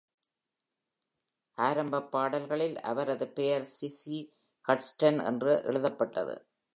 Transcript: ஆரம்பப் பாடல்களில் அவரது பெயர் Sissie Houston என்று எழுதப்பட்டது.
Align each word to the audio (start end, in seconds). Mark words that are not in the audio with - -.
ஆரம்பப் 1.57 2.09
பாடல்களில் 2.09 2.81
அவரது 2.81 3.27
பெயர் 3.27 3.67
Sissie 3.81 4.31
Houston 4.67 5.23
என்று 5.25 5.63
எழுதப்பட்டது. 5.63 6.47